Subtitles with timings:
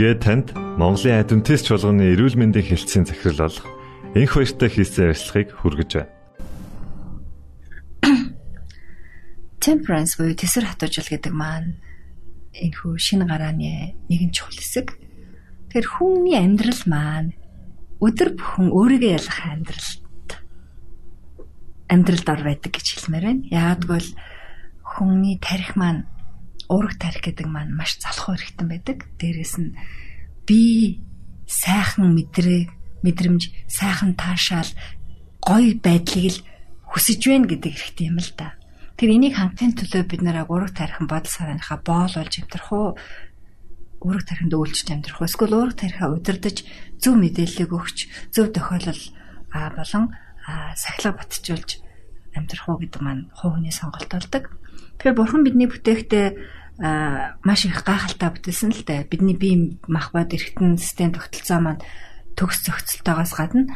[0.00, 3.68] Ингээд танд Монголын айдвантист чуулганы эрүүл мэндийн хэлтсийн захирал болох
[4.16, 6.08] энх баяртай хийсэн ярилцлагыг хүргэж байна.
[9.60, 11.76] Temperance буюу тэсэр хатуужил гэдэг маань
[12.56, 14.96] энэхүү шинэ гарааны нэгэн чухал хэсэг.
[15.68, 17.36] Тэгэхээр хүний амьдрал маань
[18.00, 20.00] өдөр бүхэн өөрийгөө ялах амьдралд
[21.92, 23.44] амьдралд ор байдаг гэж хэлмээр байна.
[23.52, 24.16] Яагтвэл
[24.80, 26.08] хүний тарих маань
[26.70, 28.98] уурах тарих гэдэг маань маш залхуу хэрэгтэй байдаг.
[29.18, 29.74] Дээрээс нь
[30.46, 31.02] би
[31.50, 32.70] сайхан мэдрээ
[33.02, 34.70] мэдрэмж сайхан таашаал
[35.42, 36.38] гоё байдлыг л
[36.86, 38.54] хүсэж байна гэдэг хэрэгтэй юм л да.
[38.94, 42.88] Тэр энийг хангахын төлөө бид нараа ураг тарих бодол санааныхаа боол болж амтрах уу
[44.04, 46.60] ураг тариханд үйлчлж амтрах уу эсвэл ураг тарихаа удирдах
[47.00, 47.98] зөв мэдээллийг өгч
[48.30, 49.02] зөв тохиолдол
[49.50, 50.12] а болон
[50.76, 51.80] сахилга батжуулж
[52.36, 54.52] амтрах уу гэдэг маань хувь хүний сонголт болдог.
[55.00, 55.68] Тэгэхээр бурхан бидний
[56.80, 59.10] бүтээхдээ маш их гайхалтай бүтээсэн л дээ.
[59.12, 61.84] Бидний бие мах бод эргэтэн систем тогтолцоо маань
[62.36, 63.68] төгс зохицолтойгоос гадна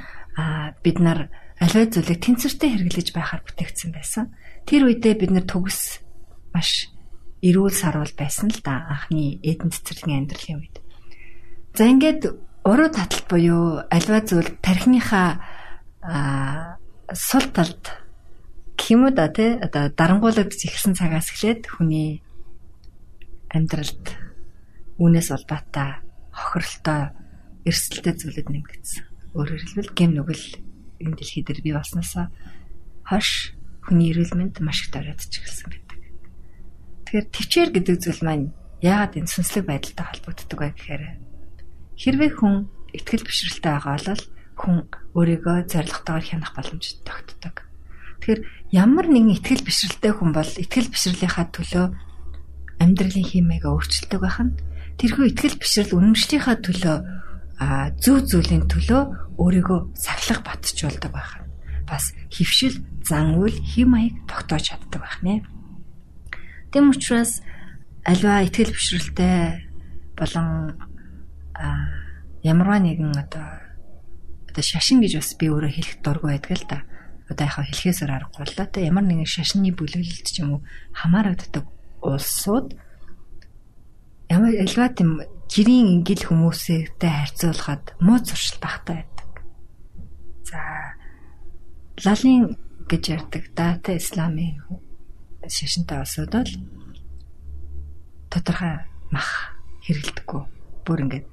[0.80, 1.28] бид нар
[1.61, 4.32] аливаа зүйлийг тэнцвэртэй хэрэглэж байхаар бүтээгдсэн байсан.
[4.64, 6.00] Тэр үедээ бид нэр төгс
[6.56, 6.88] маш
[7.44, 10.76] эрүүл сарвал байсан л да анхны эдэн цэцэрлэгийн амьдралын үед.
[11.76, 12.32] За ингээд
[12.64, 16.80] уруу таталт буюу альва зүйл тархиныхаа
[17.12, 17.84] сул талд
[18.80, 22.24] гэх юм уу да тий одоо дарангуулагдж ихсэн цагаас эхлээд хүний
[23.54, 24.04] амьдралд
[24.99, 26.02] үүнээс улбаатай
[26.34, 27.14] хохирлтой
[27.64, 29.02] эрсдэлтэй зүйлүүд нэмэгдсэн.
[29.38, 30.46] Өөрөөр хэлбэл гэм нүгэл
[31.00, 32.28] энэ дэлхий дээр бий болсноосоо
[33.06, 33.54] хойш
[33.87, 36.00] хүний эрүүл мэнд маш их дөрөөдч эхэлсэн байдаг.
[37.08, 38.46] Тэгэхээр төвчээр гэдэг зүйл маань
[38.82, 41.02] яагаад энэ сүнслэг байдалтай холбогддог вэ гэхээр
[42.00, 42.54] хэрвээ хүн
[42.94, 44.76] ихтгэл бишрэлтэй байгаа бол хүн
[45.14, 47.66] өөрийгөө зоригтойгоор хянах боломж тогтдог.
[48.23, 48.40] Тэгэхээр
[48.73, 51.87] ямар нэгэн ихтгэл бишрэлтэй хүн бол ихтгэл бишрэлийн төлөө
[52.83, 54.57] амьдралын хэмээгээ өөрчилдөг байх нь
[54.99, 56.97] тэрхүү ихтгэл бишрэл үнэмшлийнхаа төлөө
[58.02, 59.02] зөв зүйлийн төлөө
[59.38, 61.31] өөрийгөө сахилах батжуулдаг байх
[61.87, 65.45] бас хөвшил зан үйл хэм маяг тогтоож чаддаг байх нэ.
[66.73, 67.45] Тэм учраас
[68.02, 69.69] альва ихтгэл бишрэлтэй
[70.16, 70.78] болон
[72.43, 73.47] ямарваа нэгэн одоо
[74.49, 76.78] одоо шашин гэж бас би өөрөө хэлэх дургүй байдаг л да.
[77.28, 78.66] Одоо яхаа хэлхээсээр аргагүй л да.
[78.66, 80.61] Тэ ямар нэгэн шашны бүлэглэлт ч юм уу
[80.95, 81.64] хамаарагддаг
[82.04, 82.76] улсууд
[84.28, 89.30] ямар альва тийм жирийн ингээл хүмүүстэй харьцуулахад муу зуршил багтаа байдаг.
[90.44, 90.61] За
[92.04, 92.56] лалын
[92.88, 94.61] гэж ярддаг дата исламын
[95.49, 96.52] шашинтай улсууд бол
[98.32, 100.42] тодорхой мах хэрэгэлдэггүй.
[100.84, 101.30] Бүр ингээд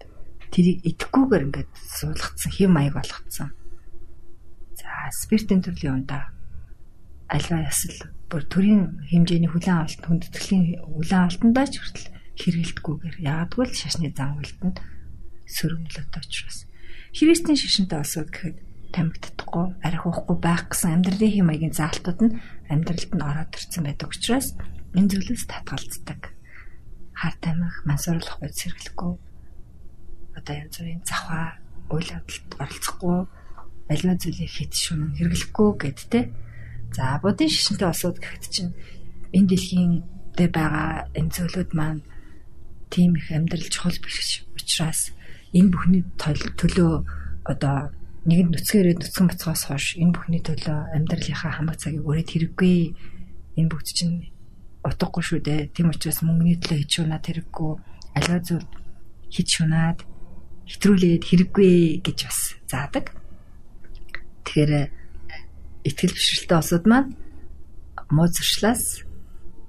[0.52, 3.52] тэрийг идэхгүйгээр ингээд суулгацсан хэм маяг болгоцсон.
[4.76, 6.32] За спиртийн төрлийн ундаа
[7.32, 7.96] альва ясал
[8.28, 14.36] бүр төрийн хэмжээний хүлэн авалт хүндэтгэлийн хүлэн авалтандаа ч хүртэл хэрэгэлдэггүйгээр яадгүй л шашны зан
[14.40, 14.78] үйлдэнд
[15.48, 16.68] сөрөмлөд очроос.
[17.16, 18.58] Христийн шашинтай улсууд гэхэд
[18.96, 22.36] тамигддаггүй, арих уухгүй байх гэсэн амьдралын хэм маягийн заалтууд нь
[22.72, 24.48] амьдралд нь ороод ирсэн байдаг учраас
[24.96, 26.22] энэ зүйлээс татгалздаг.
[27.16, 29.12] Хар тамхи, мансуурлах бод сэргэлэхгүй.
[30.36, 31.60] Одоо янз бүрийн завхаа,
[31.92, 33.20] үйл явдалд оролцохгүй,
[33.92, 36.24] аливаа зүйлийг хит шүн хэрэглэхгүй гэдтэй.
[36.96, 38.74] За будын шишинтэй улсууд гэхэд чинь
[39.32, 39.94] энэ дэлхийн
[40.36, 42.02] дээр байгаа энэ зүйлүүд маань
[42.92, 45.16] тийм их амьдрал чухал биш учраас
[45.56, 46.94] энэ бүхний төлөө
[47.48, 47.96] одоо
[48.28, 52.76] нэгэн нүцгээрээ нүцгэн бацгоос хойш энэ бүхний төлөө амьдралынхаа хамаг цагийг өрөөд хэрэггүй
[53.58, 54.30] энэ бүгд чинь
[54.84, 55.72] утгагүй шүү дээ.
[55.74, 57.72] Тийм учраас мөнгөний төлөө хийж шунаад хэрэггүй
[58.20, 58.68] аливаа зүйл
[59.32, 60.00] хийж шунаад
[60.70, 61.74] хэтрүүлээд хэрэггүй
[62.06, 63.06] гэж бас заадаг.
[64.46, 65.01] Тэгэхээр
[65.88, 67.10] итгэл бишрэлтэй осууд маань
[68.12, 69.06] муу зуршлаас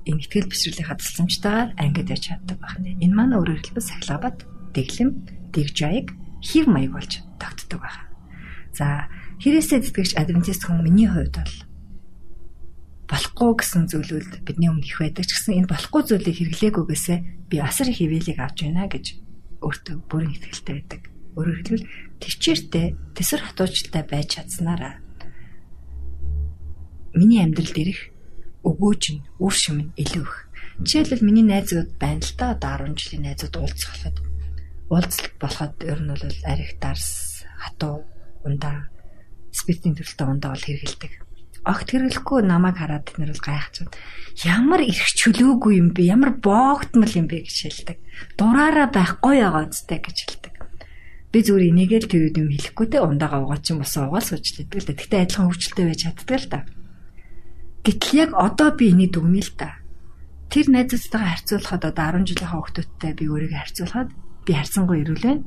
[0.04, 2.90] энэ итгэл бишрэлийн хадгалцамжтайгаар ангид яж чаддаг байна.
[2.99, 4.37] Энэ маань өөрөөр хэлбэл сахилгабад
[4.75, 5.11] дэглэм,
[5.54, 6.09] дэгжаяг,
[6.42, 8.04] хев маяг болж тогтдог байна.
[8.75, 9.07] За
[9.38, 11.54] хэрэгсээ зүтгэгч адвентист хүн миний хувьд бол
[13.12, 17.19] болохгүй гэсэн зүйлүүд бидний өмнө их байдаг ч гэсэн энэ болохгүй зүйлийг хэрэглээгүйгээсээ
[17.52, 19.07] би асар их хөвөлийг авч байна гэж
[19.61, 21.02] өөртөө бүрэн итгэлтэй байдаг.
[21.37, 21.88] Өөрөөр хэлбэл
[22.25, 24.99] төвчээртэй тэсэр хатуучтай байж чадсанараа
[27.14, 28.00] миний амьдралд ирэх
[28.64, 30.37] өгөөж нь үр шим нь илүү их.
[30.83, 34.16] Жишээлбэл миний найзууд байна л да одоо 10 жилийн найзууд уулзахад
[34.88, 38.07] уулзалт болоход ер нь бол арих дарс хатуу
[38.45, 38.88] ундаа
[39.52, 41.12] спиртийн төрөлтэй ундаа бол хэрэгэлдэг.
[41.62, 43.95] Огт хэрэглэхгүй намайг хараад тэд нар бол гайхчихад
[44.42, 46.11] ямар их чөлөөгүй юм бэ?
[46.11, 47.99] Ямар боогтмол юм бэ гэж хэлдэг.
[48.35, 50.54] Дураараа байх гоё байгаа үстэй гэж хэлдэг.
[51.31, 54.78] Би зүгээр энийг л тэр юм хэлэхгүй те ундаага угаа чинь босоо угаал сууж лээдэг
[54.83, 54.99] л да.
[54.99, 56.61] Тэгтээ адилхан хөвчлөлтэй байж чаддаг л да.
[57.83, 59.83] Гэтэл яг одоо би энийг дүгнэе л да.
[60.55, 64.11] Тэр найзуудтайгаа харьцуулахад одоо 10 жилийн хүүхдүүдтэй би өөрийгөө харьцуулахад
[64.47, 65.43] би харьцангуй ирүүл байна.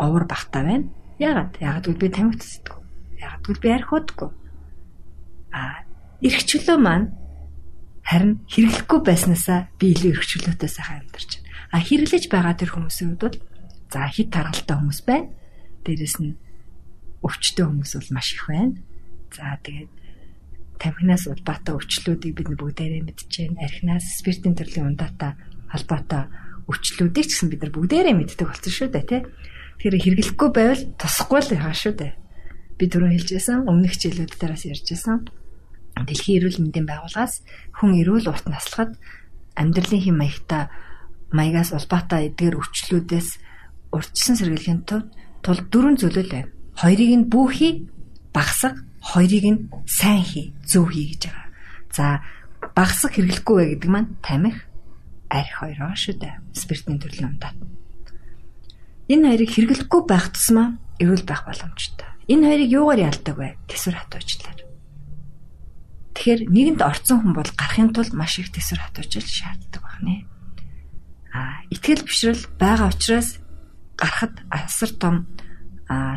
[0.00, 0.88] Овор багтаа байна.
[1.20, 1.60] Ягаад?
[1.60, 2.40] Гэвэл би тамхи.
[3.20, 4.30] Ягаад гэвэл би архиудаггүй.
[5.52, 5.84] А
[6.24, 7.12] эрхчлөө маань
[8.00, 11.48] харин хэрэглэхгүй байснаасаа би илүү эрхчлөөтэй сайхан амьдарч байна.
[11.72, 13.36] А хэрэглэж байгаа тэр хүмүүсийн хувьд бол
[13.92, 15.28] за хит таргалтай хүмүүс байна.
[15.84, 16.34] Дээрэс нь
[17.22, 18.80] өвчтөе хүмүүс бол маш их байна.
[19.30, 20.01] За тэгээд
[20.82, 23.62] тамхинаас улбаатай өвчлүүдийг бид бүгдээрээ мэдчихээн.
[23.62, 25.38] Архинаас спиртийн төрлийн ундаатай
[25.70, 26.26] холбоотой
[26.66, 29.22] өвчлүүдийг ч гэсэн бид нар бүгдээрээ мэддэг болсон шүү дээ, тий.
[29.78, 32.12] Тэр хэрэглэхгүй байвал тусахгүй л яа шүү дээ.
[32.78, 35.30] Би түрүү хэлжсэн, өмнөх хичээлүүд дээрээс ярьжсэн.
[36.02, 37.46] Дэлхийн эрүүл мэндийн байгууллагаас
[37.78, 38.98] хүн эрүүл урт наслахад
[39.54, 40.66] амьдралын хэм маягтай
[41.30, 43.28] маягаас улбаатай эдгээр өвчлүүдээс
[43.92, 45.08] урьдчилан сэргийлэхийн тулд
[45.44, 46.50] тул дөрвөн зүйлэл байна.
[46.80, 47.72] Хоёрыг нь бүхий
[48.32, 51.48] багсаг, хоёрыг нь сайн хий, зөв хий гэж байгаа.
[51.90, 52.04] За
[52.78, 54.62] багсаг хэрэглэхгүй бай гэдэг маань тамхи,
[55.26, 56.34] арх хоёроо шүү дээ.
[56.54, 57.52] Спиртийн төрлийн ундаа.
[59.10, 62.06] Энэ хоёрыг хэрэглэхгүй байх тусмаа эрүүл байх боломжтой.
[62.30, 63.58] Энэ хоёрыг юугаар ялдаг вэ?
[63.66, 64.60] Тэсвэр хатуужлаар.
[66.14, 70.22] Тэгэхээр нэгэнд орцсон хүн бол гарахын тулд маш их төсөр хатуужил шаарддаг байна.
[71.32, 73.40] А итгэл бишрэл байгаа учраас
[73.96, 75.26] гарахад асар том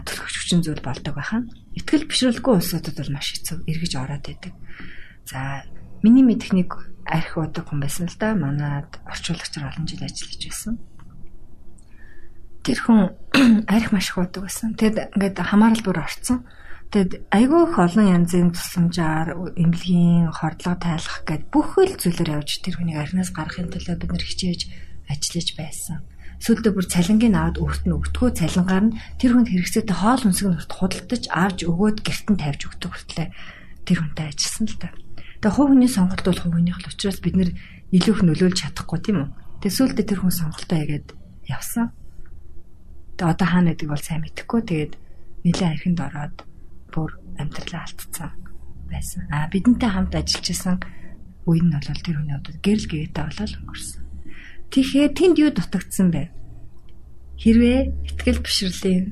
[0.05, 1.50] төлөвч хүчин зүйл болдог байхan.
[1.75, 4.53] Итгэл бишрэлгүй улсуудад бол маш хэцүү эргэж ороод байдаг.
[5.25, 5.65] За
[6.03, 6.70] миний мэдэх нэг
[7.05, 8.34] арх удаг хүн байсан л да.
[8.34, 10.74] Манад орчуулагчаар олон жил ажиллаж байсан.
[12.65, 13.00] Тэр хүн
[13.75, 14.74] арх маш их удаг байсан.
[14.77, 16.46] Тэгэд ингээд хамаарал бүр орцсон.
[16.94, 22.77] Тэгэд айгүй их олон янзын тусламжаар эмнэлгийн хордлого тайлах гэд бүх л зүйлээр явж тэр
[22.77, 24.62] хүнийг арнаас гаргахын тулд бид нэр хичээж
[25.10, 26.05] ажиллаж байсан.
[26.44, 30.60] Сүүлдээ бүр цалингийн аваад өөрт нь өгдөгөө цалингаар нь тэр хүнд хэрэгцээтэй хоол хүнсэг нь
[30.68, 33.27] худалдаж авч өгөөд гэрт нь тавьж өгдөг хүртлээ
[33.86, 34.89] тэр хүнтэй ажилласан л та.
[35.39, 37.51] Тэгээ хувь хүний сонголт бол хувь хүнийх л учраас бид нэр
[37.96, 39.30] илүү их нөлөөлж чадахгүй тийм үү.
[39.62, 41.08] Тэгээ сүүлдээ тэр хүн сонголтоо хийгээд
[41.48, 41.94] явсан.
[43.15, 44.62] Тэгээ одоо хаана гэдэг бол сайн мэдэхгүй.
[44.65, 44.94] Тэгээд
[45.46, 46.38] нэлээд архинд ороод
[46.89, 48.32] бүр амьдралаа алдсан
[48.89, 49.22] байсан.
[49.30, 50.77] А бидэнтэй хамт ажиллаж исэн
[51.46, 54.04] үе нь бол тэр хүний хувьд гэрэл гээтэй болол өнгөрсөн.
[54.72, 56.31] Тэгэхээр тэнд юу дутагдсан бэ?
[57.41, 59.05] Хэрвээ ихтгэл бишрэлийн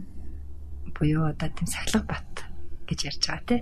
[0.96, 2.32] буюу одоо тийм сахилга бат
[2.88, 3.62] гэж ярьж байгаа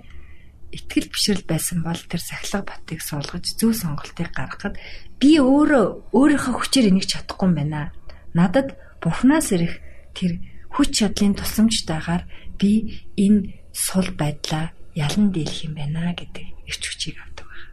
[0.72, 4.80] итгэл бишрэл байсан бол тэр сахилга батыг суулгаж зөв сонголтыг гаргахад
[5.20, 7.92] би өөрөө өөрийнхөө хүчээр энийг чадахгүй юм байна.
[8.32, 8.72] Надад
[9.04, 9.84] бурхнаас ирэх
[10.16, 10.40] тэр
[10.72, 12.24] хүч чадлын тусламжтайгаар
[12.56, 17.68] би энэ сул байдлаа ялан дийлэх юм байна гэдэг эрч хүчийг авдаг байна.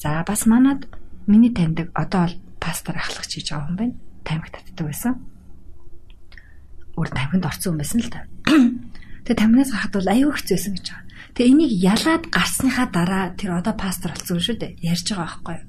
[0.00, 0.88] За бас манад
[1.28, 3.94] миний таньдаг одоо бол пастор ахлагч хийж байгаа хүн байна.
[4.22, 5.14] Тамхи татдаг байсан.
[6.94, 8.20] Өөр тамхинд орсон хүн байсан л та.
[9.26, 11.06] Тэгээ тамхинаас гарахад бол аюу хэцүүсэн гэж байгаа.
[11.34, 14.72] Тэгээ энийг ялаад гарсныхаа дараа тэр одоо пастор болсон шүү дээ.
[14.86, 15.66] Ярьж байгаа байхгүй юу?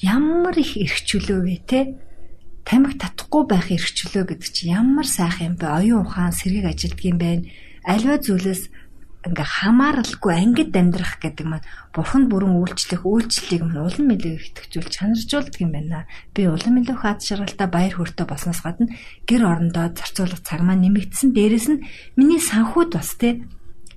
[0.00, 1.80] Ямар их эрхчлөө вэ те?
[2.64, 5.68] Тамхи татахгүй байх эрхчлөө гэдэг чинь ямар сайхан юм бэ?
[5.68, 7.44] Оюун ухаан сэргийг ажилтг юм байна
[7.86, 8.66] альва зүйлээс
[9.26, 15.60] ингээ хамааралгүй ангид амьдрах гэдэг маань бурханд бүрэн үйлчлэх үйлчлэлийг мань улам илүү итгэжүүл чанаржуулдаг
[15.60, 16.06] юм байна.
[16.30, 18.86] Би улам илүү хаад шаргалтай баяр хөөртэй болсноос гадна
[19.26, 21.34] гэр орондоо зарцуулах цаг маань нэмэгдсэн.
[21.34, 23.42] Дээрэс нь миний санхуд бас те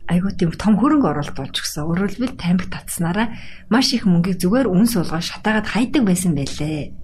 [0.10, 1.86] айгуу тийм том хөрөнгө оруулалт болж гисэн.
[1.86, 3.30] Өөрөлдвөл тамхи татснараа
[3.70, 6.98] маш их мөнгийг зүгээр үн суулгаа шатаагаад хайдаг байсан байлээ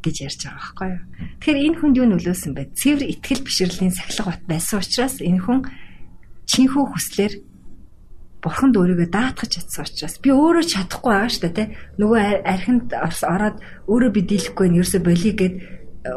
[0.00, 1.02] гэж ярьж байгаа байхгүй юу.
[1.42, 2.62] Тэгэхээр энэ хүнд юу нөлөөсөн бэ?
[2.78, 5.60] Цэвэр итгэл бишрэлийн сахилга бат байсан учраас энэ хүн
[6.46, 7.34] чинхүү хүслээр
[8.46, 13.56] бурханд өөрийгөө даатгах чадсан учраас би өөрөө чадахгүй байгаа шүү дээ нөгөө архинд ороод
[13.90, 15.54] өөрөө би дийлэхгүй нь ерөөсө болиё гэд
[16.06, 16.10] э,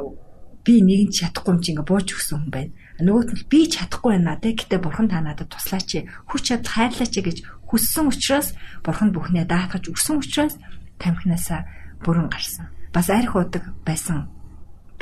[0.62, 2.72] би нэгэн чадахгүй юм чи ингээ бууж өгсөн хүн байна.
[3.02, 4.54] Нөгөөт нь би чадахгүй байна те.
[4.54, 8.54] Гэтээ бурхан та надад туслаач хүч чадал хайрлаач гэж хүссэн учраас
[8.86, 10.62] бурхан бүхнээ даатгаж өгсөн учраас
[11.02, 11.66] тамхинаасаа
[12.06, 12.70] бүрэн гарсан.
[12.94, 14.30] Бас арх удаг байсан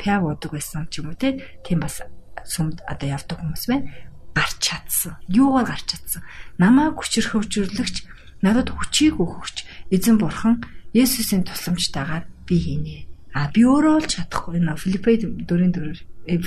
[0.00, 1.36] пяв удаг байсан ч юм уу те.
[1.66, 2.00] Тийм бас
[2.48, 3.90] сүмд одоо явдаг хүмүүс байна
[4.34, 5.16] гарч чадсан.
[5.28, 6.22] Юугаар гарч чадсан?
[6.58, 7.96] Намайг хүчрхөвжүүлэгч,
[8.42, 9.56] надад хүчийг өгөгч
[9.94, 10.64] эзэн бурхан
[10.96, 12.96] Есүсийн тусламжтайгаар би хийнэ.
[13.36, 14.56] А би өөрөө бол чадахгүй.
[14.56, 15.98] Энэ Филиппед дөрөв дөрөв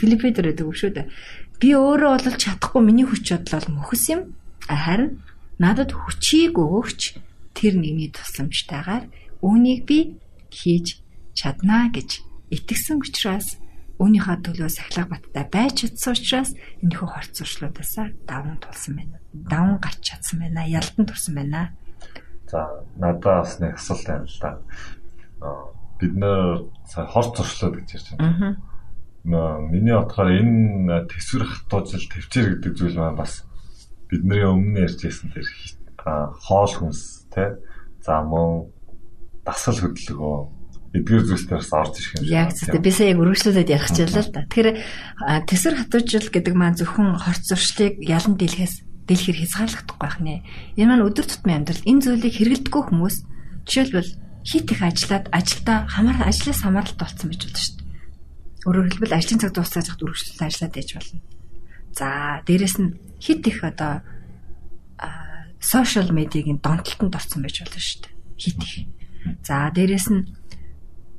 [0.02, 1.08] Филиппед дөрөв дөрөв шүү дээ.
[1.62, 2.82] Би өөрөө бол чадахгүй.
[2.82, 4.34] Миний хүч чадал бол мөхс юм.
[4.66, 5.22] Харин
[5.62, 7.22] надад хүчийг өгөгч
[7.54, 9.06] тэр нэгний тусламжтайгаар
[9.46, 10.18] үүнийг би
[10.50, 10.98] хийж
[11.38, 13.61] чаднаа гэж итгэсэн учраас
[14.02, 17.94] Үүнийхээ төлөө сахилга баттай байж чадсан учраас энэхүү хорц зуршлуудаас
[18.26, 19.18] даван тулсан байна.
[19.30, 20.66] Даван гарч чадсан байна.
[20.66, 21.70] Ялдан турсан байна.
[22.50, 24.52] За надад бас нэг асуулт байна л да.
[26.02, 26.66] Бид нэр
[27.14, 28.58] хорц зуршлууд гэж ярьж байна.
[29.22, 29.62] Аа.
[29.70, 33.46] Миний бодохоор энэ төсвөр хатуужил төвчээр гэдэг зүйл маань бас
[34.10, 35.46] бидний өмнө ярьж байсан тэр
[36.42, 37.62] хоол хүнс те
[38.02, 38.74] за мөн
[39.46, 40.61] дасгал хөдөлгөөн
[40.92, 42.36] эдгээр зүйлсээр бас орж ирэх юм шиг.
[42.36, 42.76] Яг зөв.
[42.84, 44.44] Би сая яг өргөжлүүлээд ярих чийлээ л да.
[44.44, 44.70] Тэгэхээр
[45.48, 48.76] тэсэр хатуужил гэдэг маань зөвхөн хорц зуршлыг ялан дийлэхээс
[49.08, 50.44] дийлэхэр хязгаарлагдахгүй байх нэ.
[50.76, 53.16] Энэ маань өдөр тутмын амьдрал энэ зүйлийг хэрэглэдэггүй хүмүүс
[53.64, 54.12] жишээлбэл
[54.44, 57.90] хит их ажиллаад ажилдаа хамаар ажлаас хамааралтай болсон байж болно шүү дээ.
[58.68, 61.20] Өөрөөр хэлбэл ажлын цаг дуусаад хад өргөжлөлт ажиллаад байж болно.
[61.96, 62.08] За
[62.46, 64.04] дээрэс нь хит их одоо
[65.62, 68.14] сошиал медиагийн донтолтонд орсон байж болно шүү дээ.
[68.42, 68.74] Хит их.
[69.46, 70.26] За дээрэс нь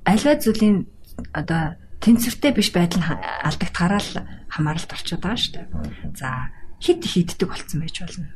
[0.04, 0.86] альва зүйлийн
[1.32, 3.08] одоо тэнцвэртэй биш байдал нь
[3.46, 4.12] алдагдахаараа л
[4.50, 5.66] хамааралд орчод байгаа шүү дээ.
[6.18, 6.50] За
[6.82, 8.26] хит их иддэг болцсон байж болно.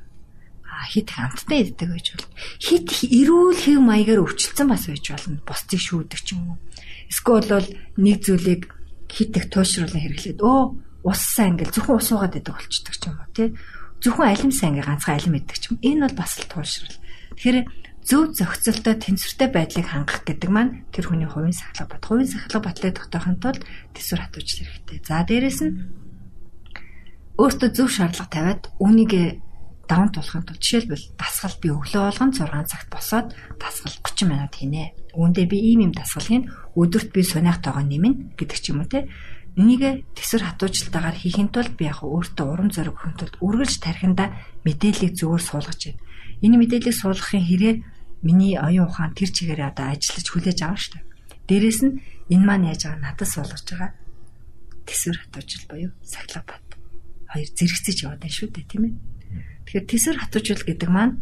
[0.62, 2.30] А хит их амттай иддэг байж болно.
[2.62, 5.42] Хит эрүүл хэв маягаар өвчлцэн бас байж болно.
[5.42, 6.58] Бусдыг шүүдэг ч юм уу.
[7.10, 8.70] Эсвэл бол нэг зүйлийг
[9.10, 10.60] хит их туушруулан хэрэглээд өө
[11.02, 13.48] ус сайн ингээл зөвхөн ус уугаад иддэг болчдөг ч юм уу тий.
[14.02, 15.78] Зөвхөн алим сайн ингээл ганцхан алим иддэг ч юм.
[15.82, 16.98] Энэ бол бас л туушрал.
[17.34, 17.58] Тэгэхээр
[18.06, 22.06] зөв зохицолтой тэнцвэртэй байдлыг хангах гэдэг маань тэр хүний хувийн сахлах бат.
[22.06, 23.66] Хувийн сахлах батлыг тогтоохын тулд
[23.98, 24.98] төсвөр хатууч хэрэгтэй.
[25.02, 25.74] За дээрэс нь
[27.34, 29.42] өөртөө зөв шаардлага тавиад үүнийг
[29.90, 34.94] даван тулахын тулд жишээлбэл дасгал би өглөө болгон 6 цагт босоод дасгал 30 минут хийнэ.
[35.18, 36.46] Үүндээ би ийм юм дасгалыг
[36.78, 39.10] өдөрт би сунаах тоогоо нэмнэ гэдэг ч юм уу те.
[39.58, 44.30] Энийг төсвөр хатуучлалтаагаар хийхин тулд би яг өөртөө урам зориг өгөхин тулд үргэлж тархинда
[44.62, 46.02] мэдээллийг зөвөр суулгаж байна.
[46.44, 47.76] Энэ мэдээллийг суулгахын хэрээр
[48.22, 51.04] миний оюун ухаан тэр чигээр одоо ажиллаж хүлээж авна шүү дээ.
[51.48, 51.92] Дээрээс нь
[52.32, 53.90] энэ маань яаж байгаа надад суулгаж байгаа
[54.86, 56.66] тэсвэр хатуужил буюу сахилга бат.
[57.30, 58.94] Хоёр зэрэгцэж яваад байна шүү дээ, тийм ээ.
[59.66, 61.14] Тэгэхээр тэсвэр хатуужил гэдэг маань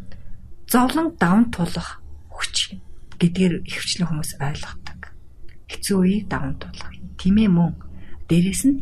[0.68, 2.76] зовлон даван тулах хүч
[3.18, 5.00] гэдгээр ихвчлэн хүмүүс ойлгодог.
[5.68, 6.92] Хэцүү үеийг даван тулах.
[7.16, 7.72] Тийм ээ мөн.
[8.28, 8.76] Дээрээс нь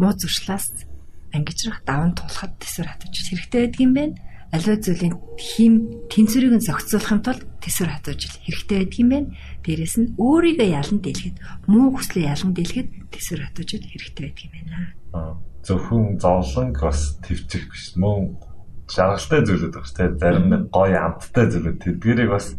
[0.00, 0.88] муу зуршлаас
[1.32, 4.14] ангижрах даван тулахад тэсвэр хатуужил хэрэгтэй байдаг юм байна
[4.56, 5.74] аливаа зүйлийн хим
[6.08, 9.28] тэнцвэрийг нь зохицуулахын тулд тэсвэр хатуужил хэрэгтэй байдаг юм байна.
[9.62, 11.36] Дээрээс нь өөрийгөө ялан дийлэхэд
[11.68, 15.36] муу хүслээ ялан дийлэхэд тэсвэр хатуужил хэрэгтэй байдаг юм байна.
[15.66, 18.40] Зөвхөн зовлонг бас твчих биш мөн
[18.88, 22.54] жаргалтай зүйлүүд багш те зарим нэг гоё амттай зүйлүүд тэдгэрийг бас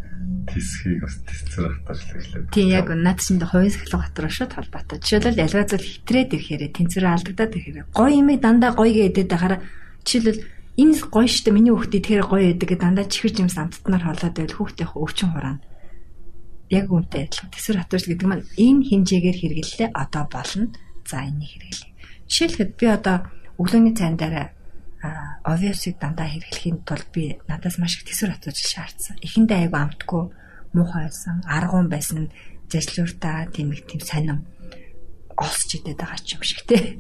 [0.48, 2.52] тисхийг бас хатуужил хэлээ.
[2.52, 5.00] Тийм яг над чинь хувийн сахилга хатуураа шууд холбоотой.
[5.00, 9.60] Жишээлбэл аливаа зүйл хитрээд ирэхээр тэнцвэр алдагдаад ирэхээр гоё юм дандаа гоё гэдэг дахаараа
[10.04, 10.40] жишээлбэл
[10.78, 14.58] энэ гоё штэ миний хүүхдээ тэгэхээр гоё байдаг гэдэг дандаа чихэр жимс амттнаар холоод байвал
[14.62, 15.66] хүүхдийн өвчин хураана.
[16.70, 17.50] Яг үнтэй адилхан.
[17.50, 20.70] Тэсвэр хатууч гэдэг маань энэ хинжээгээр хэрэглэлээ одоо болно.
[21.08, 21.92] За энийг хэрэглэе.
[22.30, 23.18] Жишээлхэд би одоо
[23.58, 24.54] өглөөний цайн дараа
[25.48, 29.16] овиосыг дандаа хэрэглэхийн тулд би надаас маш их тэсвэр хатууч шаардсан.
[29.24, 30.24] Эхэндээ айгу амтгүй
[30.76, 32.30] муухай байсан, аргуун байсан,
[32.68, 34.44] зажлууртаа тийм их тийм сонин
[35.38, 37.00] олсч идэт байгаа ч юм шиг те.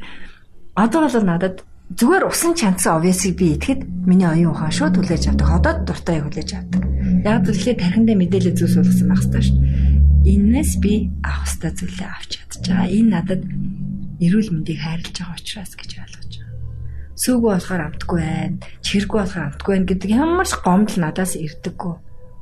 [0.76, 5.47] Одоо бол надад зүгээр усан чанцсан овьёсыг би идэхэд миний оюун ухаан шууд хүлээж авдаг.
[5.47, 6.84] Ходоод дуртай хүлээж авдаг.
[7.23, 9.60] Яг зөвлөхөд тархиндаа мэдээлэл зүйл суулгасан байх хэрэгтэй шүү.
[10.28, 12.91] Иннээс би авах хэрэгтэй зүйлээ авч чадчихаа.
[12.91, 13.41] Энэ надад
[14.19, 16.56] эрүүл мэндийг хайрлаж байгаа учраас гэж ойлгож байгаа.
[17.17, 21.95] Сүүгөө болохоор амтгүй байна, чирэггүй болохоор амтгүй байна гэдэг ямар ч гомдол надаас ирдэггүй.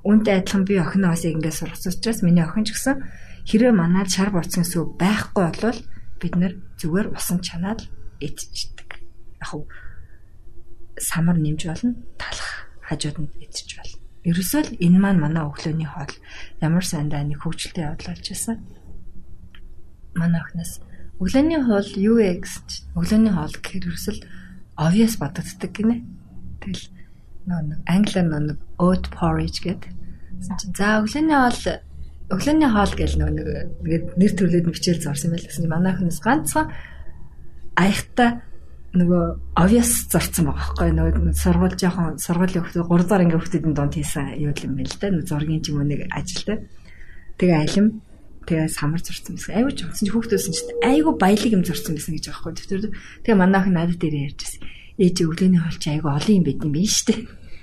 [0.09, 2.97] Үүнтэй адилхан би охиноо бас ингэж сургасан учраас миний охин ч гэсэн
[3.45, 5.79] хэрвээ манад шар бурцгийн сүү байхгүй бол
[6.19, 7.85] бид нар зүгээр усан чанаад
[8.19, 8.74] идчихдэг
[9.53, 9.69] яг
[10.97, 13.99] самар нэмж болно талах хажууд нь идэж болно.
[14.25, 16.13] Ерөөсөө л энэ маань манай өглөөний хоол
[16.61, 18.57] ямар сайндаа нэг хөгжилтэй явдал болж байсан.
[20.15, 20.81] Манай охноос
[21.19, 24.19] өглөөний хоол юу вэ гэсэн чинь өглөөний хоол гэхээр ерөөсөл
[24.81, 25.97] obvious бодогддаг гинэ.
[26.63, 26.85] Тэгэл
[27.45, 29.91] нэг англиар нэг oat porridge гэдэг.
[30.73, 31.61] За өглөөний хоол
[32.33, 33.35] өглөөний хоол гэл нэг
[34.17, 35.69] нэр төрлөөд бичээл зорсон байл гэсэн.
[35.69, 36.73] Манай охноос ганцхан
[37.77, 38.41] аягта
[38.95, 39.23] нөгөө
[39.59, 40.89] obvious зарцсан байгаа байхгүй.
[40.95, 44.97] Нөгөө сургууль жоохон сургуулийн хүмүүс 3 дахь анги хүмүүсийн донд хийсэн юу юм бэ л
[44.99, 46.57] да нөгөө зургийн ч юм уу нэг ажилтай
[47.35, 47.87] тэгээ алим
[48.47, 49.53] тэгээ самар зурцсан байсан.
[49.59, 52.51] Айгуу ч онсон хүүхдөөсөн ч айгуу баялаг юм зурцсан байсан гэж байхгүй.
[52.55, 52.81] Тэр
[53.25, 54.61] тэгээ манайх надад дээр ярьжсэн
[55.01, 57.13] ээж өглөөний хоол чи айгуу олон юм байд юм байна штэ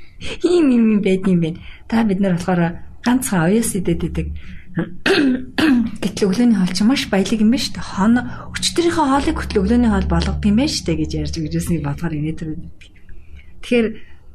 [0.46, 1.60] ийм юм юм байд юм байна.
[1.88, 2.62] Та бид нар болохоор
[3.00, 4.28] ганцхан obvious идэд идэг
[4.72, 7.92] Гэтэл өглөөний хоол чи маш баялаг юм байна шүү дээ.
[7.92, 8.14] Хон
[8.56, 12.38] өчтөрийнхөө хоолыг хөтөл өглөөний хоол болгох юм байна шүү дээ гэж ярьж ирээсний бодгоор инээд
[12.40, 12.50] тэр.
[13.61, 13.87] Тэгэхээр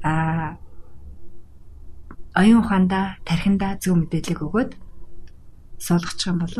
[0.05, 0.57] а
[2.37, 4.71] оюун ухаанда тархинда зөв мэдээлэл өгөөд
[5.81, 6.53] суулгачих юм бол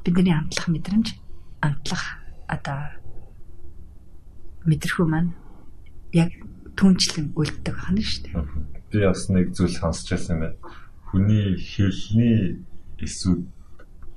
[0.00, 1.08] бидний амтлах мэдрэмж
[1.60, 2.04] амтлах
[2.48, 2.80] одоо
[4.64, 5.36] мэдрэхүү маань
[6.16, 6.32] яг
[6.80, 8.48] түнчлэн үлддэг байна шүү дээ.
[8.88, 10.56] Би бас нэг зүйл сонсч байсан юм байна.
[11.12, 12.64] Хүний хэлний
[13.04, 13.40] эсүүд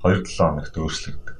[0.04, 1.36] 2-7 хоногт өөрчлөгдөв.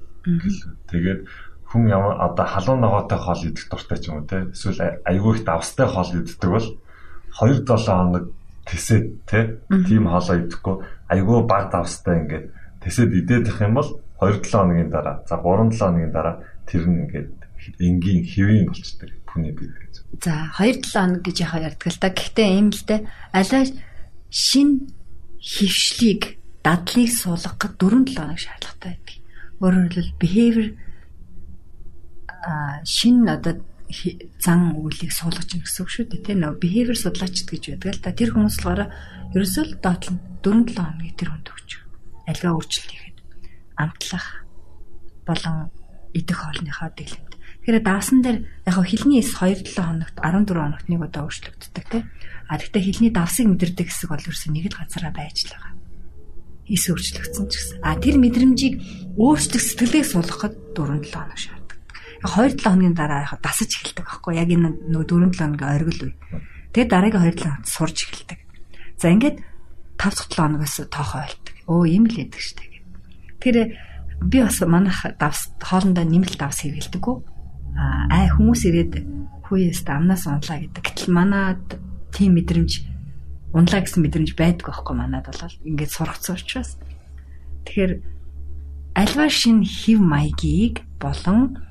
[0.88, 1.20] Тэгээд
[1.68, 5.44] хүн ямар одоо халуун ногоотой хоол идэх дуртай ч юм уу те эсвэл айгүй их
[5.44, 6.68] давстай хоол иддэг бол
[7.34, 8.24] 2-7 хоног
[8.64, 10.76] тэсэд те тийм хоолоо идэхгүй
[11.10, 12.46] айгүй баг давстай ингээд
[12.80, 13.90] тэсэд идэх юм бол
[14.22, 17.30] 2-7 хоногийн дараа за 3-7 хоногийн дараа тэр нь ингээд
[17.80, 19.94] энгийн хэвийн болчдөг хүний бие гэж.
[20.22, 22.08] За 2-7 хоног гэж яхаа ярьдаг л та.
[22.14, 23.00] Гэхдээ ийм л дээ
[23.34, 23.64] алай
[24.30, 24.94] шин
[25.42, 29.16] хөвшлийг дадлыг суулгахад 4-7 хоног шаардлагатай байдаг.
[29.60, 30.68] Өөрөөр хэлбэл behavior
[32.44, 33.60] а шин одоо
[34.40, 38.00] зан үйлийг суулгаж гин гэсэн үг шүү дээ тийм нөө behavior судлаачд гэж байдаг л
[38.00, 38.16] та.
[38.16, 38.82] Тэр хүмүүс болохоор
[39.36, 41.70] ерөөсөө л доотлон 4-7 хоногийн тэр хүнд өгч.
[42.32, 43.18] Альва өөрчлөлт хийхэд
[43.76, 44.26] амтлах
[45.28, 45.68] болон
[46.16, 47.32] идэх хоолныхоо дэглэмт
[47.64, 52.04] Тэгэхээр давсан дээр яг хилний эс 2-7 хоногт 14 хоногт нэг удаа өөрчлөгддөг тийм
[52.44, 55.83] а гэхдээ хилний давсыг мэдэрдэг хэсэг бол ерөөсөө нэг л газараа байж л байгаа
[56.68, 58.74] эс өөрчлөгдсөн ч гэсэн а тэр мэдрэмжийг
[59.20, 61.54] өөрчлөх сэтгэлийг суулгахад 4-7 хоног шаа
[62.24, 66.14] 2-7 хоногийн дараа яг дасаж эхэлдэг байхгүй яг энэ нөгөө 4-7 хоногийн оргил үе.
[66.72, 68.38] Тэгээд дараагийн 2-7 хоногт сурж эхэлдэг.
[68.96, 69.36] За ингээд
[70.00, 71.54] 5-7 хоногоос тоохоо ойлдог.
[71.68, 72.84] Өө юм л яадаг штэ гэх.
[73.44, 73.56] Тэр
[74.24, 77.16] би бас манайх давс хоолндоо нэмэлт давс хэрэгэлдэггүй.
[77.76, 78.92] Аа хүмүүс ирээд
[79.44, 80.80] хүүээс амнаас унлаа гэдэг.
[80.80, 81.76] Гэтэл манад
[82.08, 82.72] тийм мэдрэмж
[83.54, 86.74] унлаа гэсэн мэдрэмж байдгүй байхгүй манад бол ингээд сургацсан учраас.
[87.64, 87.92] Тэгэхээр
[88.98, 91.62] альва шин хев маягийг болон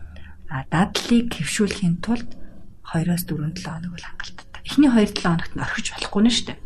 [0.72, 2.39] дадлыг хэвшүүлэхийн тулд
[2.88, 4.62] 2-4 7 хоног бол хангалттай.
[4.63, 6.60] Эхний 2-7 хоногт нь орхиж болохгүй нь шүү дээ.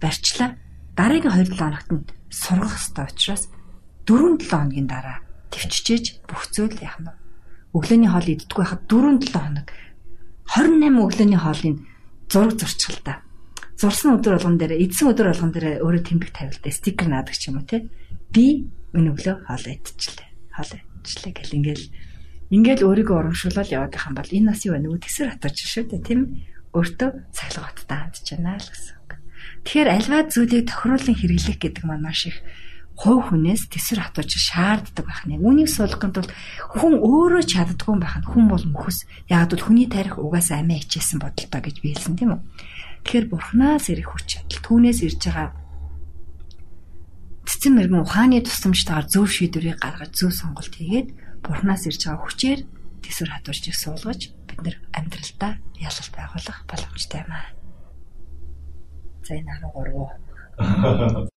[0.00, 0.50] Барьчлаа.
[0.96, 3.44] Дараагийн 2-7 хоногт нь сургах хэрэгтэй учраас
[4.08, 5.20] 4-7 хоногийн дараа
[5.52, 7.12] төвчжээж бүх зүйл яах нь
[7.76, 9.66] өглөөний хоол иддэггүй байхад 4-7 хоног
[10.48, 11.76] 28 өглөөний хоолыг
[12.32, 13.20] зураг зурчихл та.
[13.78, 17.62] Зурсан өдөр болгон дээр эдсэн өдөр болгон дээр өөрөө тэмдэг тавилдаа стикер наадаг ч юм
[17.62, 17.86] уу те.
[18.34, 20.28] Би энэ өглөө хоол идчихлээ.
[20.58, 21.86] Хоол идчихлээ гэл ингээл
[22.48, 24.80] Ингээл өөрийгөө урамшуулаад яваад байх юм бол энэ нас юу вэ?
[24.88, 26.20] Нөгөө тэсэр хатаж шүү дээ, тийм
[26.72, 29.10] өөртөө цахилгааттай хандж байна л гэсэн үг.
[29.68, 32.40] Тэгэхээр альва зүйлийг тохируулан хэрэглэх гэдэг маань маш их
[32.98, 35.38] хувь хүнээс тэсэр хатууч шаарддаг байх нэ.
[35.38, 36.34] Үүнийг суулгахын тулд
[36.74, 39.06] хүн өөрөө чаддгүй байх нь хүн бол мөхөс.
[39.30, 42.42] Яг бол хүний тарих угаасаа амиа хичээсэн бодолтой гэж би хэлсэн тийм үү.
[43.06, 45.48] Тэгэхээр бурхнаас ирэх хүч чадал түүнээс ирж байгаа
[47.48, 51.08] цэцэн мэрэгэн ухааны тусламжтайгаар зөв шийдвэрийг гаргаж зөв сонголт хийгээд
[51.42, 52.60] Бурханаас ирж байгаа хүчээр
[53.02, 57.48] төсвөр хадуурчийг суулгаж бид нэр амьдралдаа ялалт байгуулах боломжтой юм аа.
[59.24, 59.54] За энэ
[60.58, 61.30] 13.